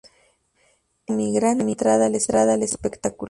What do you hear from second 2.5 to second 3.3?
espectáculo.